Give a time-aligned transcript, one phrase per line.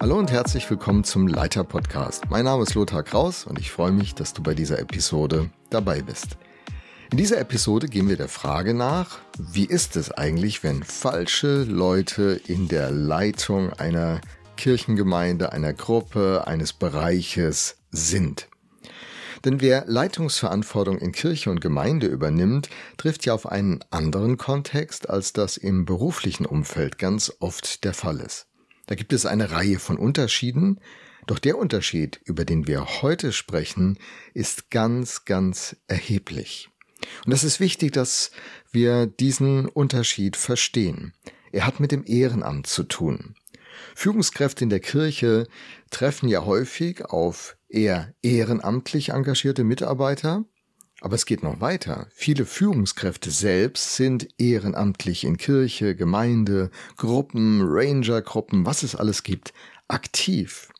[0.00, 2.30] Hallo und herzlich willkommen zum Leiter Podcast.
[2.30, 6.02] Mein Name ist Lothar Kraus und ich freue mich, dass du bei dieser Episode dabei
[6.02, 6.36] bist.
[7.10, 12.40] In dieser Episode gehen wir der Frage nach, wie ist es eigentlich, wenn falsche Leute
[12.46, 14.20] in der Leitung einer
[14.56, 18.46] Kirchengemeinde, einer Gruppe, eines Bereiches sind.
[19.44, 22.68] Denn wer Leitungsverantwortung in Kirche und Gemeinde übernimmt,
[22.98, 28.20] trifft ja auf einen anderen Kontext, als das im beruflichen Umfeld ganz oft der Fall
[28.20, 28.48] ist.
[28.88, 30.80] Da gibt es eine Reihe von Unterschieden,
[31.26, 33.98] doch der Unterschied, über den wir heute sprechen,
[34.32, 36.70] ist ganz, ganz erheblich.
[37.26, 38.30] Und es ist wichtig, dass
[38.72, 41.12] wir diesen Unterschied verstehen.
[41.52, 43.34] Er hat mit dem Ehrenamt zu tun.
[43.94, 45.46] Führungskräfte in der Kirche
[45.90, 50.46] treffen ja häufig auf eher ehrenamtlich engagierte Mitarbeiter,
[51.00, 52.08] aber es geht noch weiter.
[52.12, 59.52] Viele Führungskräfte selbst sind ehrenamtlich in Kirche, Gemeinde, Gruppen, Rangergruppen, was es alles gibt,
[59.86, 60.70] aktiv.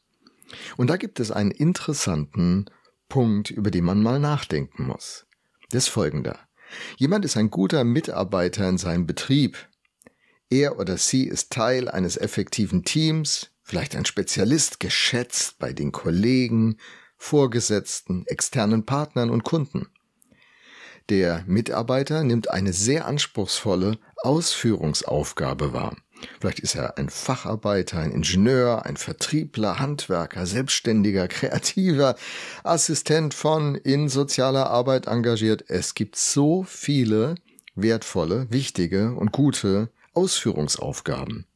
[0.77, 2.67] Und da gibt es einen interessanten
[3.09, 5.27] Punkt, über den man mal nachdenken muss.
[5.71, 6.39] Das ist folgender.
[6.97, 9.69] Jemand ist ein guter Mitarbeiter in seinem Betrieb.
[10.51, 16.79] Er oder sie ist Teil eines effektiven Teams, vielleicht ein Spezialist, geschätzt bei den Kollegen,
[17.17, 19.89] Vorgesetzten, externen Partnern und Kunden.
[21.09, 25.97] Der Mitarbeiter nimmt eine sehr anspruchsvolle Ausführungsaufgabe wahr.
[26.39, 32.17] Vielleicht ist er ein Facharbeiter, ein Ingenieur, ein Vertriebler, Handwerker, Selbstständiger, Kreativer,
[32.63, 35.65] Assistent von in sozialer Arbeit engagiert.
[35.69, 37.37] Es gibt so viele
[37.75, 41.47] wertvolle, wichtige und gute Ausführungsaufgaben.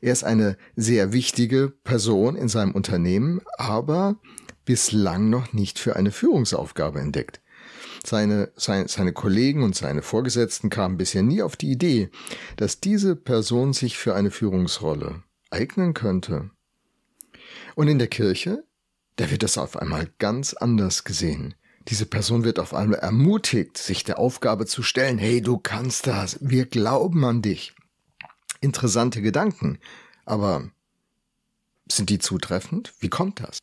[0.00, 4.16] Er ist eine sehr wichtige Person in seinem Unternehmen, aber
[4.64, 7.41] bislang noch nicht für eine Führungsaufgabe entdeckt.
[8.04, 12.10] Seine, seine, seine Kollegen und seine Vorgesetzten kamen bisher nie auf die Idee,
[12.56, 16.50] dass diese Person sich für eine Führungsrolle eignen könnte.
[17.74, 18.64] Und in der Kirche,
[19.16, 21.54] da wird das auf einmal ganz anders gesehen.
[21.88, 26.38] Diese Person wird auf einmal ermutigt, sich der Aufgabe zu stellen, hey, du kannst das,
[26.40, 27.74] wir glauben an dich.
[28.60, 29.78] Interessante Gedanken,
[30.24, 30.70] aber
[31.90, 32.94] sind die zutreffend?
[33.00, 33.58] Wie kommt das?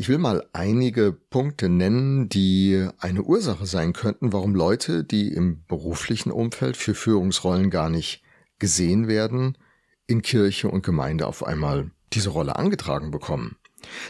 [0.00, 5.64] Ich will mal einige Punkte nennen, die eine Ursache sein könnten, warum Leute, die im
[5.66, 8.22] beruflichen Umfeld für Führungsrollen gar nicht
[8.60, 9.58] gesehen werden,
[10.06, 13.56] in Kirche und Gemeinde auf einmal diese Rolle angetragen bekommen.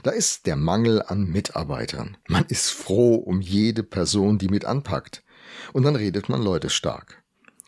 [0.03, 2.19] Da ist der Mangel an Mitarbeitern.
[2.29, 5.25] Man ist froh um jede Person, die mit anpackt.
[5.73, 7.23] Und dann redet man Leute stark.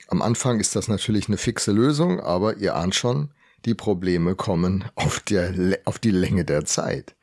[0.09, 3.33] Am Anfang ist das natürlich eine fixe Lösung, aber ihr ahnt schon,
[3.65, 7.17] die Probleme kommen auf, der, auf die Länge der Zeit.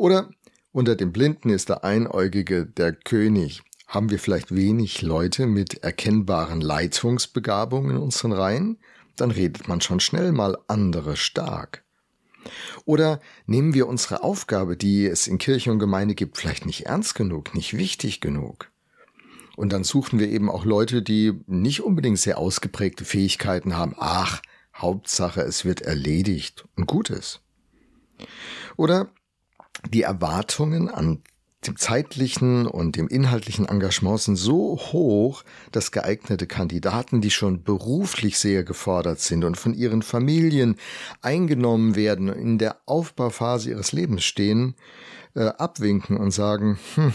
[0.00, 0.30] Oder
[0.72, 3.60] unter den Blinden ist der Einäugige der König.
[3.86, 8.78] Haben wir vielleicht wenig Leute mit erkennbaren Leitungsbegabungen in unseren Reihen?
[9.16, 11.84] Dann redet man schon schnell mal andere stark.
[12.86, 17.14] Oder nehmen wir unsere Aufgabe, die es in Kirche und Gemeinde gibt, vielleicht nicht ernst
[17.14, 18.70] genug, nicht wichtig genug?
[19.54, 23.94] Und dann suchen wir eben auch Leute, die nicht unbedingt sehr ausgeprägte Fähigkeiten haben.
[23.98, 24.40] Ach,
[24.74, 27.42] Hauptsache, es wird erledigt und gut ist.
[28.78, 29.10] Oder
[29.88, 31.22] die Erwartungen an
[31.66, 35.42] dem zeitlichen und dem inhaltlichen Engagement sind so hoch,
[35.72, 40.76] dass geeignete Kandidaten, die schon beruflich sehr gefordert sind und von ihren Familien
[41.20, 44.74] eingenommen werden, in der Aufbauphase ihres Lebens stehen,
[45.34, 47.12] äh, abwinken und sagen, hm,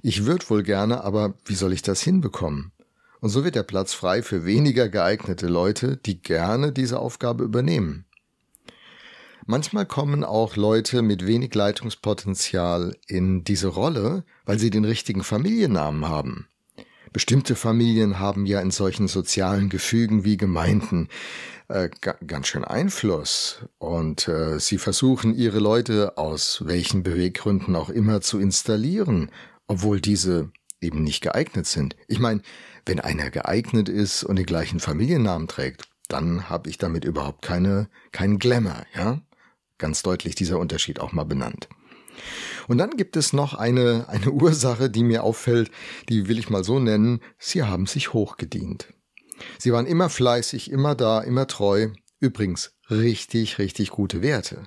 [0.00, 2.72] ich würde wohl gerne, aber wie soll ich das hinbekommen?
[3.20, 8.05] Und so wird der Platz frei für weniger geeignete Leute, die gerne diese Aufgabe übernehmen.
[9.48, 16.08] Manchmal kommen auch Leute mit wenig Leitungspotenzial in diese Rolle, weil sie den richtigen Familiennamen
[16.08, 16.48] haben.
[17.12, 21.08] Bestimmte Familien haben ja in solchen sozialen Gefügen wie Gemeinden
[21.68, 21.88] äh,
[22.26, 28.40] ganz schön Einfluss und äh, sie versuchen ihre Leute aus welchen Beweggründen auch immer zu
[28.40, 29.30] installieren,
[29.68, 31.94] obwohl diese eben nicht geeignet sind.
[32.08, 32.42] Ich meine,
[32.84, 37.88] wenn einer geeignet ist und den gleichen Familiennamen trägt, dann habe ich damit überhaupt keine
[38.10, 39.20] keinen Glamour, ja?
[39.78, 41.68] Ganz deutlich dieser Unterschied auch mal benannt.
[42.68, 45.70] Und dann gibt es noch eine, eine Ursache, die mir auffällt,
[46.08, 48.92] die will ich mal so nennen, sie haben sich hochgedient.
[49.58, 51.88] Sie waren immer fleißig, immer da, immer treu.
[52.20, 54.62] Übrigens richtig, richtig gute Werte.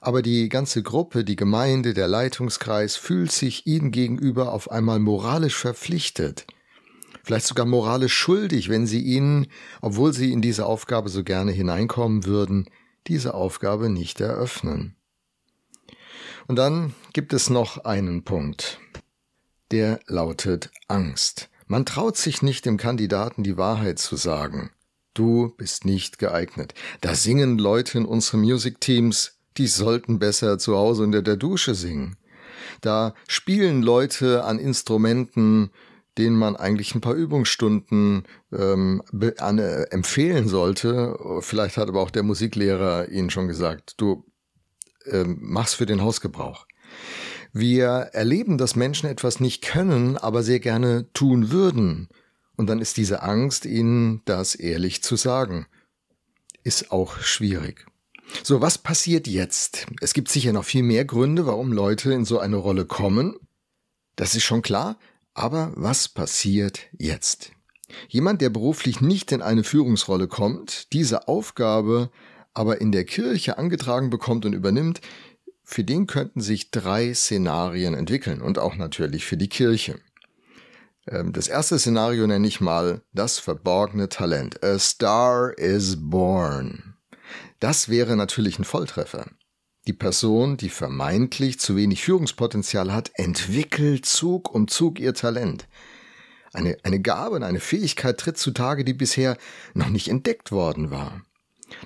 [0.00, 5.56] Aber die ganze Gruppe, die Gemeinde, der Leitungskreis fühlt sich ihnen gegenüber auf einmal moralisch
[5.56, 6.46] verpflichtet.
[7.22, 9.48] Vielleicht sogar moralisch schuldig, wenn sie ihnen,
[9.82, 12.66] obwohl sie in diese Aufgabe so gerne hineinkommen würden,
[13.06, 14.96] diese Aufgabe nicht eröffnen.
[16.46, 18.80] Und dann gibt es noch einen Punkt.
[19.70, 21.48] Der lautet Angst.
[21.66, 24.70] Man traut sich nicht dem Kandidaten die Wahrheit zu sagen.
[25.14, 26.74] Du bist nicht geeignet.
[27.00, 31.74] Da singen Leute in unseren Music Teams, die sollten besser zu Hause unter der Dusche
[31.74, 32.16] singen.
[32.80, 35.70] Da spielen Leute an Instrumenten,
[36.20, 39.02] denen man eigentlich ein paar Übungsstunden ähm,
[39.38, 41.18] an, äh, empfehlen sollte.
[41.40, 44.24] Vielleicht hat aber auch der Musiklehrer Ihnen schon gesagt, du
[45.06, 46.66] ähm, mach's für den Hausgebrauch.
[47.52, 52.08] Wir erleben, dass Menschen etwas nicht können, aber sehr gerne tun würden.
[52.56, 55.66] Und dann ist diese Angst, ihnen das ehrlich zu sagen.
[56.62, 57.86] Ist auch schwierig.
[58.44, 59.86] So, was passiert jetzt?
[60.00, 63.34] Es gibt sicher noch viel mehr Gründe, warum Leute in so eine Rolle kommen.
[64.14, 64.98] Das ist schon klar.
[65.34, 67.52] Aber was passiert jetzt?
[68.08, 72.10] Jemand, der beruflich nicht in eine Führungsrolle kommt, diese Aufgabe
[72.52, 75.00] aber in der Kirche angetragen bekommt und übernimmt,
[75.62, 80.00] für den könnten sich drei Szenarien entwickeln und auch natürlich für die Kirche.
[81.06, 84.62] Ähm, das erste Szenario nenne ich mal das verborgene Talent.
[84.64, 86.96] A Star is Born.
[87.60, 89.26] Das wäre natürlich ein Volltreffer.
[89.90, 95.66] Die Person, die vermeintlich zu wenig Führungspotenzial hat, entwickelt Zug um Zug ihr Talent.
[96.52, 99.36] Eine, eine Gabe und eine Fähigkeit tritt zutage, die bisher
[99.74, 101.22] noch nicht entdeckt worden war.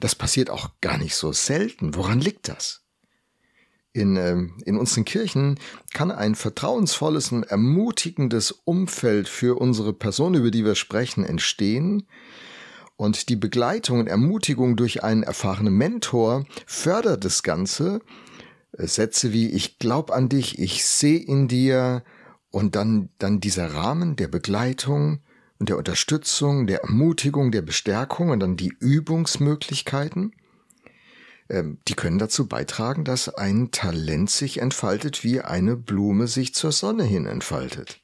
[0.00, 1.94] Das passiert auch gar nicht so selten.
[1.94, 2.82] Woran liegt das?
[3.94, 5.58] In, ähm, in unseren Kirchen
[5.94, 12.06] kann ein vertrauensvolles und ermutigendes Umfeld für unsere Person, über die wir sprechen, entstehen,
[12.96, 18.00] und die Begleitung und Ermutigung durch einen erfahrenen Mentor fördert das Ganze.
[18.72, 22.04] Äh, Sätze wie ich glaube an dich, ich sehe in dir
[22.50, 25.20] und dann, dann dieser Rahmen der Begleitung
[25.58, 30.32] und der Unterstützung, der Ermutigung, der Bestärkung und dann die Übungsmöglichkeiten.
[31.48, 36.72] Ähm, die können dazu beitragen, dass ein Talent sich entfaltet, wie eine Blume sich zur
[36.72, 38.00] Sonne hin entfaltet.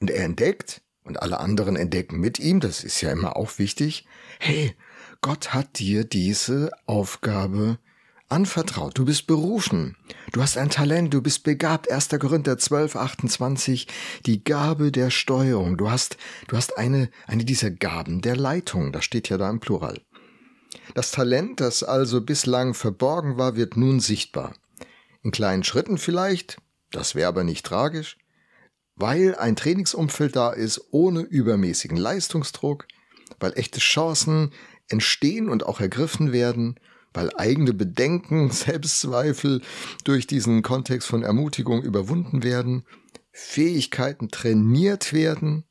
[0.00, 4.06] Und er entdeckt, und alle anderen entdecken mit ihm, das ist ja immer auch wichtig,
[4.38, 4.74] hey,
[5.20, 7.78] Gott hat dir diese Aufgabe
[8.28, 8.98] anvertraut.
[8.98, 9.96] Du bist berufen.
[10.32, 11.12] Du hast ein Talent.
[11.14, 11.90] Du bist begabt.
[11.90, 12.08] 1.
[12.08, 13.86] Korinther 12, 28.
[14.26, 15.76] Die Gabe der Steuerung.
[15.76, 16.16] Du hast,
[16.48, 18.90] du hast eine, eine dieser Gaben der Leitung.
[18.90, 20.00] Das steht ja da im Plural.
[20.94, 24.54] Das Talent, das also bislang verborgen war, wird nun sichtbar.
[25.22, 26.56] In kleinen Schritten vielleicht.
[26.90, 28.16] Das wäre aber nicht tragisch
[28.96, 32.86] weil ein Trainingsumfeld da ist ohne übermäßigen Leistungsdruck,
[33.40, 34.52] weil echte Chancen
[34.88, 36.78] entstehen und auch ergriffen werden,
[37.14, 39.62] weil eigene Bedenken, Selbstzweifel
[40.04, 42.84] durch diesen Kontext von Ermutigung überwunden werden,
[43.32, 45.64] Fähigkeiten trainiert werden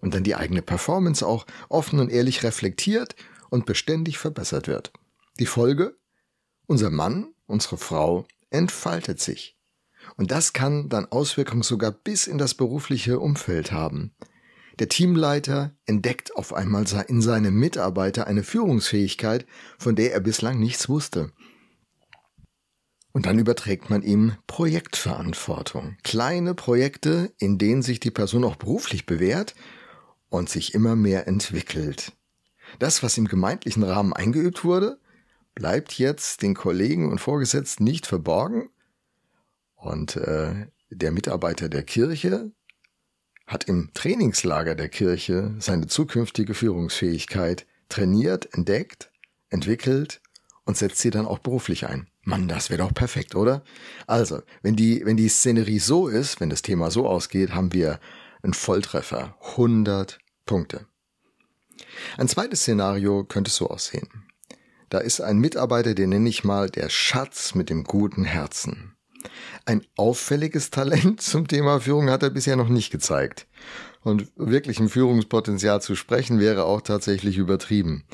[0.00, 3.16] und dann die eigene Performance auch offen und ehrlich reflektiert
[3.48, 4.92] und beständig verbessert wird.
[5.38, 5.96] Die Folge?
[6.66, 9.55] Unser Mann, unsere Frau entfaltet sich.
[10.16, 14.12] Und das kann dann Auswirkungen sogar bis in das berufliche Umfeld haben.
[14.78, 19.46] Der Teamleiter entdeckt auf einmal in seinem Mitarbeiter eine Führungsfähigkeit,
[19.78, 21.32] von der er bislang nichts wusste.
[23.12, 25.96] Und dann überträgt man ihm Projektverantwortung.
[26.04, 29.54] Kleine Projekte, in denen sich die Person auch beruflich bewährt
[30.28, 32.12] und sich immer mehr entwickelt.
[32.78, 35.00] Das, was im gemeindlichen Rahmen eingeübt wurde,
[35.54, 38.68] bleibt jetzt den Kollegen und Vorgesetzten nicht verborgen
[39.76, 42.52] und äh, der Mitarbeiter der Kirche
[43.46, 49.12] hat im Trainingslager der Kirche seine zukünftige Führungsfähigkeit trainiert, entdeckt,
[49.50, 50.20] entwickelt
[50.64, 52.08] und setzt sie dann auch beruflich ein.
[52.22, 53.62] Mann, das wäre doch perfekt, oder?
[54.08, 58.00] Also, wenn die, wenn die Szenerie so ist, wenn das Thema so ausgeht, haben wir
[58.42, 59.36] einen Volltreffer.
[59.50, 60.86] 100 Punkte.
[62.16, 64.08] Ein zweites Szenario könnte so aussehen.
[64.88, 68.95] Da ist ein Mitarbeiter, den nenne ich mal der Schatz mit dem guten Herzen.
[69.64, 73.46] Ein auffälliges Talent zum Thema Führung hat er bisher noch nicht gezeigt.
[74.02, 78.04] Und wirklich ein Führungspotenzial zu sprechen wäre auch tatsächlich übertrieben.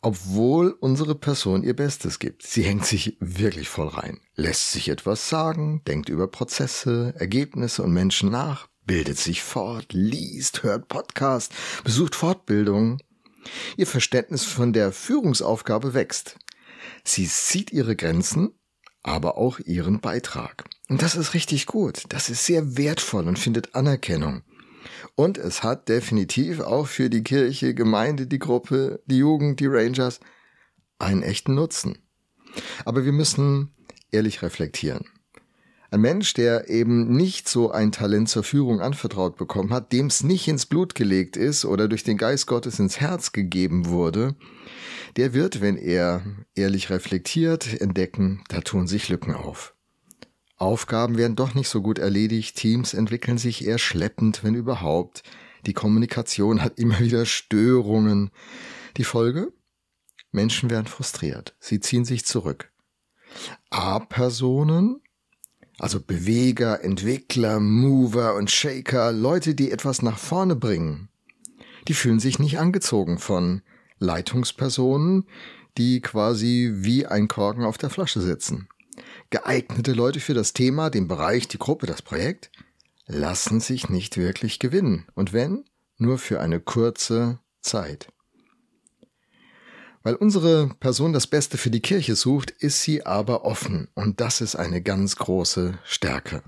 [0.00, 2.42] Obwohl unsere Person ihr Bestes gibt.
[2.42, 7.92] Sie hängt sich wirklich voll rein, lässt sich etwas sagen, denkt über Prozesse, Ergebnisse und
[7.92, 11.52] Menschen nach, bildet sich fort, liest, hört Podcast,
[11.84, 13.02] besucht Fortbildungen.
[13.76, 16.38] Ihr Verständnis von der Führungsaufgabe wächst.
[17.04, 18.54] Sie sieht ihre Grenzen
[19.04, 20.64] aber auch ihren Beitrag.
[20.88, 22.02] Und das ist richtig gut.
[22.08, 24.42] Das ist sehr wertvoll und findet Anerkennung.
[25.14, 30.18] Und es hat definitiv auch für die Kirche, Gemeinde, die Gruppe, die Jugend, die Rangers
[30.98, 31.98] einen echten Nutzen.
[32.84, 33.74] Aber wir müssen
[34.10, 35.04] ehrlich reflektieren.
[35.94, 40.24] Ein Mensch, der eben nicht so ein Talent zur Führung anvertraut bekommen hat, dem es
[40.24, 44.34] nicht ins Blut gelegt ist oder durch den Geist Gottes ins Herz gegeben wurde,
[45.14, 46.24] der wird, wenn er
[46.56, 49.76] ehrlich reflektiert, entdecken, da tun sich Lücken auf.
[50.56, 55.22] Aufgaben werden doch nicht so gut erledigt, Teams entwickeln sich eher schleppend, wenn überhaupt,
[55.64, 58.32] die Kommunikation hat immer wieder Störungen,
[58.96, 59.52] Die Folge?
[60.32, 61.54] Menschen werden frustriert.
[61.60, 62.72] Sie ziehen sich zurück.
[63.70, 65.00] A-Personen,
[65.78, 71.08] also Beweger, Entwickler, Mover und Shaker, Leute, die etwas nach vorne bringen,
[71.88, 73.62] die fühlen sich nicht angezogen von
[73.98, 75.26] Leitungspersonen,
[75.76, 78.68] die quasi wie ein Korken auf der Flasche sitzen.
[79.30, 82.50] Geeignete Leute für das Thema, den Bereich, die Gruppe, das Projekt,
[83.06, 85.06] lassen sich nicht wirklich gewinnen.
[85.14, 85.64] Und wenn,
[85.98, 88.08] nur für eine kurze Zeit.
[90.04, 93.88] Weil unsere Person das Beste für die Kirche sucht, ist sie aber offen.
[93.94, 96.42] Und das ist eine ganz große Stärke.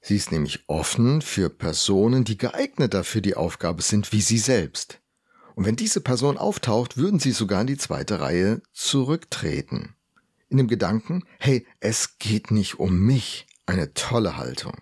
[0.00, 5.00] Sie ist nämlich offen für Personen, die geeigneter für die Aufgabe sind wie sie selbst.
[5.54, 9.94] Und wenn diese Person auftaucht, würden sie sogar in die zweite Reihe zurücktreten.
[10.48, 13.46] In dem Gedanken, hey, es geht nicht um mich.
[13.66, 14.74] Eine tolle Haltung.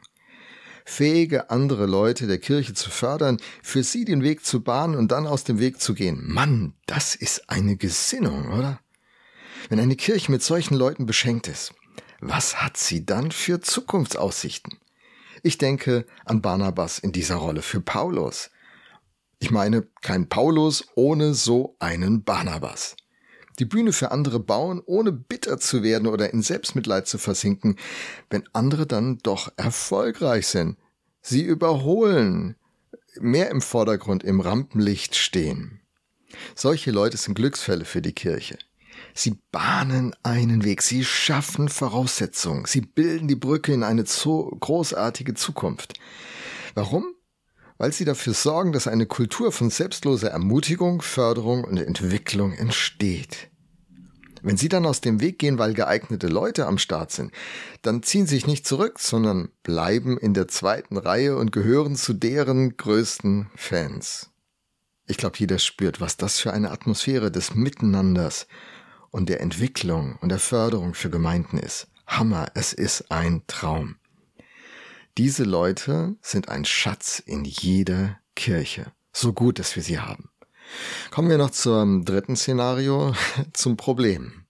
[0.88, 5.26] Fähige andere Leute der Kirche zu fördern, für sie den Weg zu bahnen und dann
[5.26, 6.22] aus dem Weg zu gehen.
[6.22, 8.78] Mann, das ist eine Gesinnung, oder?
[9.68, 11.74] Wenn eine Kirche mit solchen Leuten beschenkt ist,
[12.20, 14.78] was hat sie dann für Zukunftsaussichten?
[15.42, 18.50] Ich denke an Barnabas in dieser Rolle für Paulus.
[19.40, 22.96] Ich meine, kein Paulus ohne so einen Barnabas.
[23.58, 27.76] Die Bühne für andere bauen, ohne bitter zu werden oder in Selbstmitleid zu versinken,
[28.30, 30.76] wenn andere dann doch erfolgreich sind.
[31.22, 32.56] Sie überholen,
[33.18, 35.80] mehr im Vordergrund im Rampenlicht stehen.
[36.54, 38.58] Solche Leute sind Glücksfälle für die Kirche.
[39.14, 45.94] Sie bahnen einen Weg, sie schaffen Voraussetzungen, sie bilden die Brücke in eine großartige Zukunft.
[46.74, 47.15] Warum?
[47.78, 53.50] Weil sie dafür sorgen, dass eine Kultur von selbstloser Ermutigung, Förderung und Entwicklung entsteht.
[54.42, 57.32] Wenn sie dann aus dem Weg gehen, weil geeignete Leute am Start sind,
[57.82, 62.12] dann ziehen sie sich nicht zurück, sondern bleiben in der zweiten Reihe und gehören zu
[62.12, 64.30] deren größten Fans.
[65.08, 68.46] Ich glaube, jeder spürt, was das für eine Atmosphäre des Miteinanders
[69.10, 71.88] und der Entwicklung und der Förderung für Gemeinden ist.
[72.06, 73.96] Hammer, es ist ein Traum.
[75.18, 78.92] Diese Leute sind ein Schatz in jeder Kirche.
[79.14, 80.28] So gut, dass wir sie haben.
[81.10, 83.14] Kommen wir noch zum dritten Szenario,
[83.54, 84.44] zum Problem.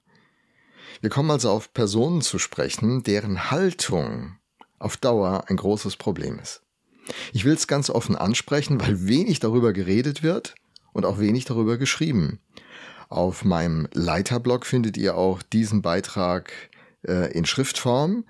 [1.00, 4.38] Wir kommen also auf Personen zu sprechen, deren Haltung
[4.80, 6.62] auf Dauer ein großes Problem ist.
[7.32, 10.56] Ich will es ganz offen ansprechen, weil wenig darüber geredet wird
[10.92, 12.40] und auch wenig darüber geschrieben.
[13.08, 16.52] Auf meinem Leiterblog findet ihr auch diesen Beitrag
[17.06, 18.24] äh, in Schriftform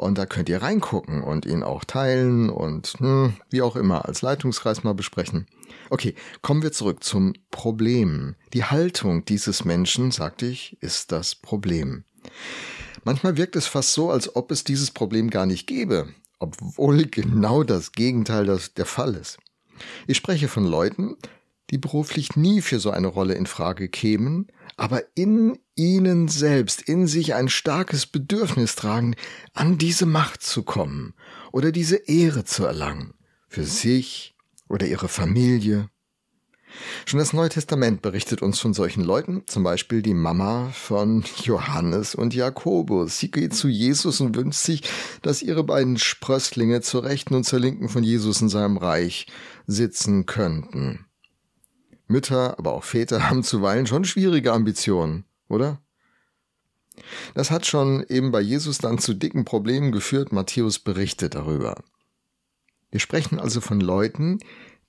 [0.00, 4.22] und da könnt ihr reingucken und ihn auch teilen und hm, wie auch immer als
[4.22, 5.46] Leitungskreis mal besprechen.
[5.90, 8.34] Okay, kommen wir zurück zum Problem.
[8.54, 12.04] Die Haltung dieses Menschen, sagte ich, ist das Problem.
[13.04, 17.62] Manchmal wirkt es fast so, als ob es dieses Problem gar nicht gäbe, obwohl genau
[17.62, 19.38] das Gegenteil das der Fall ist.
[20.06, 21.16] Ich spreche von Leuten,
[21.70, 27.06] die beruflich nie für so eine Rolle in Frage kämen, aber in ihnen selbst, in
[27.06, 29.14] sich ein starkes Bedürfnis tragen,
[29.54, 31.14] an diese Macht zu kommen
[31.52, 33.14] oder diese Ehre zu erlangen,
[33.48, 34.34] für sich
[34.68, 35.88] oder ihre Familie.
[37.04, 42.14] Schon das Neue Testament berichtet uns von solchen Leuten, zum Beispiel die Mama von Johannes
[42.14, 43.18] und Jakobus.
[43.18, 44.82] Sie geht zu Jesus und wünscht sich,
[45.22, 49.26] dass ihre beiden Sprösslinge zur Rechten und zur Linken von Jesus in seinem Reich
[49.66, 51.06] sitzen könnten.
[52.10, 55.80] Mütter, aber auch Väter haben zuweilen schon schwierige Ambitionen, oder?
[57.34, 60.32] Das hat schon eben bei Jesus dann zu dicken Problemen geführt.
[60.32, 61.82] Matthäus berichtet darüber.
[62.90, 64.40] Wir sprechen also von Leuten,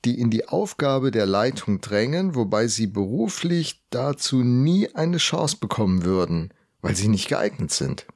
[0.03, 6.03] die in die Aufgabe der Leitung drängen, wobei sie beruflich dazu nie eine Chance bekommen
[6.03, 8.07] würden, weil sie nicht geeignet sind.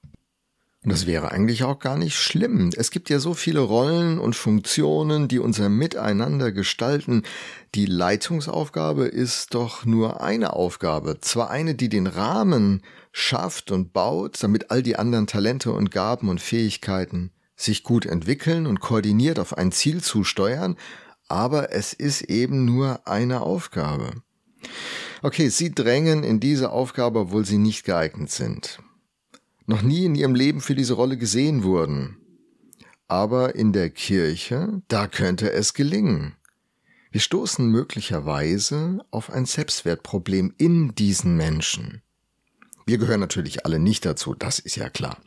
[0.86, 2.70] Und das wäre eigentlich auch gar nicht schlimm.
[2.78, 7.24] Es gibt ja so viele Rollen und Funktionen, die unser Miteinander gestalten.
[7.74, 11.18] Die Leitungsaufgabe ist doch nur eine Aufgabe.
[11.22, 16.30] Zwar eine, die den Rahmen schafft und baut, damit all die anderen Talente und Gaben
[16.30, 20.78] und Fähigkeiten sich gut entwickeln und koordiniert auf ein Ziel zusteuern,
[21.28, 24.12] aber es ist eben nur eine Aufgabe.
[25.24, 28.78] Okay, Sie drängen in diese Aufgabe, obwohl Sie nicht geeignet sind
[29.66, 32.18] noch nie in ihrem Leben für diese Rolle gesehen wurden.
[33.08, 36.36] Aber in der Kirche, da könnte es gelingen.
[37.12, 42.02] Wir stoßen möglicherweise auf ein Selbstwertproblem in diesen Menschen.
[42.88, 45.18] Wir gehören natürlich alle nicht dazu, das ist ja klar.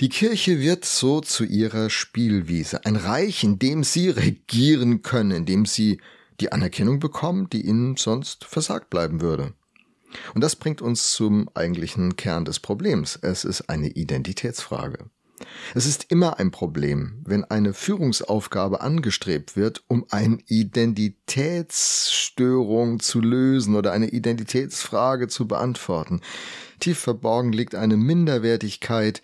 [0.00, 5.46] Die Kirche wird so zu ihrer Spielwiese, ein Reich, in dem sie regieren können, in
[5.46, 6.00] dem sie
[6.40, 9.54] die Anerkennung bekommen, die ihnen sonst versagt bleiben würde.
[10.34, 13.18] Und das bringt uns zum eigentlichen Kern des Problems.
[13.20, 15.10] Es ist eine Identitätsfrage.
[15.74, 23.76] Es ist immer ein Problem, wenn eine Führungsaufgabe angestrebt wird, um eine Identitätsstörung zu lösen
[23.76, 26.22] oder eine Identitätsfrage zu beantworten.
[26.80, 29.20] Tief verborgen liegt eine Minderwertigkeit,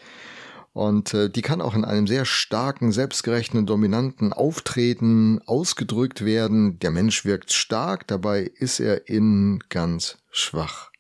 [0.75, 6.79] und äh, die kann auch in einem sehr starken, selbstgerechten dominanten Auftreten ausgedrückt werden.
[6.79, 10.91] Der Mensch wirkt stark, dabei ist er innen ganz schwach.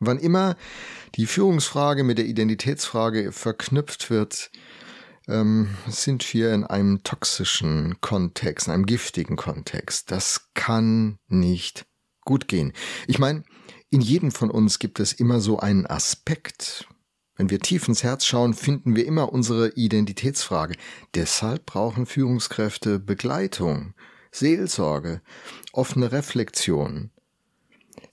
[0.00, 0.56] Wann immer
[1.14, 4.50] die Führungsfrage mit der Identitätsfrage verknüpft wird,
[5.28, 10.10] ähm, sind wir in einem toxischen Kontext, in einem giftigen Kontext.
[10.10, 11.86] Das kann nicht
[12.24, 12.72] gut gehen.
[13.06, 13.44] Ich meine,
[13.90, 16.86] in jedem von uns gibt es immer so einen Aspekt,
[17.36, 20.74] wenn wir tief ins Herz schauen, finden wir immer unsere Identitätsfrage.
[21.14, 23.94] Deshalb brauchen Führungskräfte Begleitung,
[24.30, 25.20] Seelsorge,
[25.72, 27.10] offene Reflexion.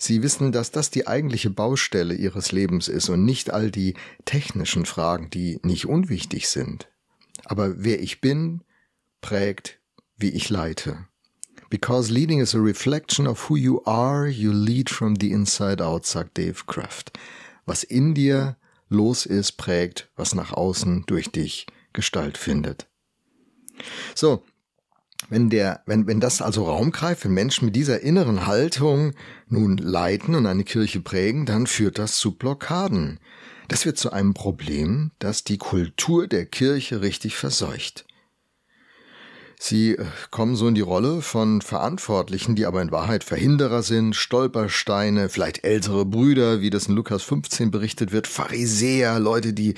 [0.03, 3.93] Sie wissen, dass das die eigentliche Baustelle ihres Lebens ist und nicht all die
[4.25, 6.89] technischen Fragen, die nicht unwichtig sind.
[7.45, 8.63] Aber wer ich bin,
[9.21, 9.79] prägt,
[10.17, 11.05] wie ich leite.
[11.69, 16.07] Because leading is a reflection of who you are, you lead from the inside out,
[16.07, 17.11] sagt Dave Kraft.
[17.67, 18.57] Was in dir
[18.89, 22.89] los ist, prägt, was nach außen durch dich Gestalt findet.
[24.15, 24.43] So,
[25.31, 29.13] wenn der, wenn, wenn das also Raum greift, wenn Menschen mit dieser inneren Haltung
[29.47, 33.19] nun leiten und eine Kirche prägen, dann führt das zu Blockaden.
[33.69, 38.05] Das wird zu einem Problem, das die Kultur der Kirche richtig verseucht.
[39.57, 44.15] Sie äh, kommen so in die Rolle von Verantwortlichen, die aber in Wahrheit Verhinderer sind,
[44.15, 49.75] Stolpersteine, vielleicht ältere Brüder, wie das in Lukas 15 berichtet wird, Pharisäer, Leute, die,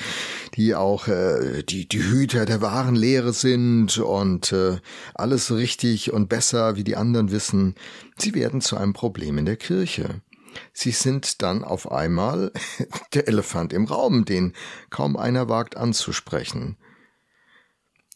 [0.56, 4.78] die auch äh, die, die Hüter der wahren Lehre sind und äh,
[5.16, 7.76] alles richtig und besser, wie die anderen wissen.
[8.18, 10.22] Sie werden zu einem Problem in der Kirche.
[10.72, 12.52] Sie sind dann auf einmal
[13.14, 14.54] der Elefant im Raum, den
[14.90, 16.78] kaum einer wagt anzusprechen.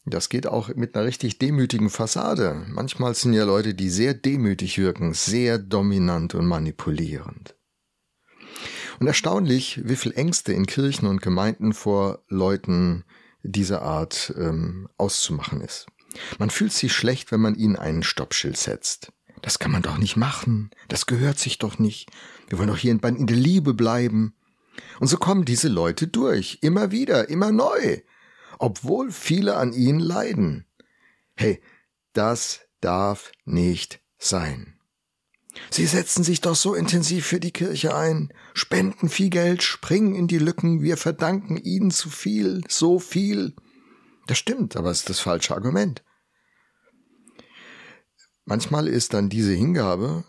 [0.05, 2.65] Das geht auch mit einer richtig demütigen Fassade.
[2.69, 7.56] Manchmal sind ja Leute, die sehr demütig wirken, sehr dominant und manipulierend.
[8.99, 13.03] Und erstaunlich, wie viel Ängste in Kirchen und Gemeinden vor Leuten
[13.43, 15.87] dieser Art ähm, auszumachen ist.
[16.39, 19.13] Man fühlt sich schlecht, wenn man ihnen einen Stoppschild setzt.
[19.41, 20.71] Das kann man doch nicht machen.
[20.87, 22.09] Das gehört sich doch nicht.
[22.49, 24.33] Wir wollen doch hier in der Liebe bleiben.
[24.99, 26.59] Und so kommen diese Leute durch.
[26.61, 28.01] Immer wieder, immer neu
[28.59, 30.65] obwohl viele an ihnen leiden.
[31.35, 31.61] Hey,
[32.13, 34.76] das darf nicht sein.
[35.69, 40.27] Sie setzen sich doch so intensiv für die Kirche ein, spenden viel Geld, springen in
[40.27, 43.53] die Lücken, wir verdanken ihnen zu viel, so viel.
[44.27, 46.03] Das stimmt, aber es ist das falsche Argument.
[48.45, 50.23] Manchmal ist dann diese Hingabe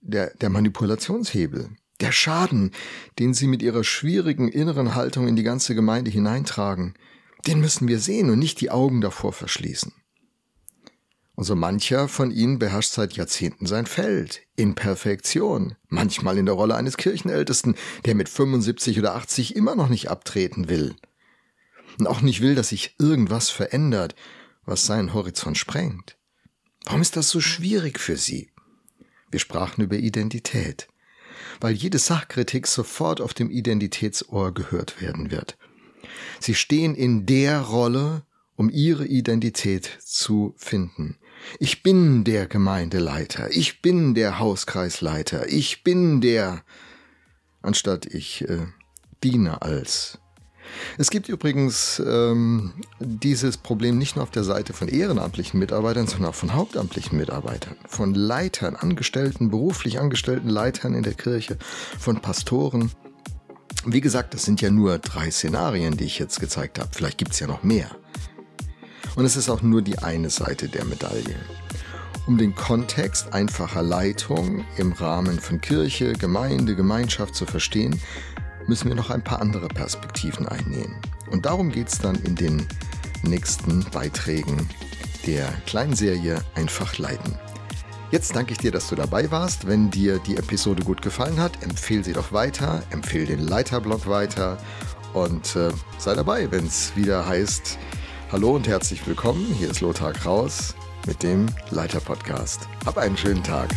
[0.00, 2.72] der, der Manipulationshebel, der Schaden,
[3.18, 6.94] den sie mit ihrer schwierigen inneren Haltung in die ganze Gemeinde hineintragen,
[7.46, 9.92] den müssen wir sehen und nicht die Augen davor verschließen.
[11.34, 16.54] Und so mancher von ihnen beherrscht seit Jahrzehnten sein Feld, in Perfektion, manchmal in der
[16.54, 20.94] Rolle eines Kirchenältesten, der mit 75 oder 80 immer noch nicht abtreten will.
[21.98, 24.14] Und auch nicht will, dass sich irgendwas verändert,
[24.64, 26.16] was seinen Horizont sprengt.
[26.84, 28.50] Warum ist das so schwierig für Sie?
[29.30, 30.88] Wir sprachen über Identität,
[31.60, 35.56] weil jede Sachkritik sofort auf dem Identitätsohr gehört werden wird.
[36.40, 38.24] Sie stehen in der Rolle,
[38.56, 41.16] um ihre Identität zu finden.
[41.58, 46.62] Ich bin der Gemeindeleiter, ich bin der Hauskreisleiter, ich bin der,
[47.62, 48.66] anstatt ich äh,
[49.22, 50.18] diene als.
[50.98, 56.30] Es gibt übrigens ähm, dieses Problem nicht nur auf der Seite von ehrenamtlichen Mitarbeitern, sondern
[56.30, 61.58] auch von hauptamtlichen Mitarbeitern, von Leitern, Angestellten, beruflich angestellten Leitern in der Kirche,
[61.98, 62.90] von Pastoren.
[63.84, 66.90] Wie gesagt, das sind ja nur drei Szenarien, die ich jetzt gezeigt habe.
[66.92, 67.90] Vielleicht gibt es ja noch mehr.
[69.14, 71.36] Und es ist auch nur die eine Seite der Medaille.
[72.26, 78.00] Um den Kontext einfacher Leitung im Rahmen von Kirche, Gemeinde, Gemeinschaft zu verstehen,
[78.66, 80.96] müssen wir noch ein paar andere Perspektiven einnehmen.
[81.30, 82.66] Und darum geht es dann in den
[83.22, 84.68] nächsten Beiträgen
[85.26, 87.36] der kleinen Serie Einfach leiten.
[88.10, 89.66] Jetzt danke ich dir, dass du dabei warst.
[89.66, 94.58] Wenn dir die Episode gut gefallen hat, empfehle sie doch weiter, empfehle den Leiterblog weiter
[95.14, 97.78] und äh, sei dabei, wenn es wieder heißt,
[98.32, 99.44] hallo und herzlich willkommen.
[99.58, 100.74] Hier ist Lothar Kraus
[101.06, 102.66] mit dem Leiter Podcast.
[102.86, 103.68] Hab einen schönen Tag.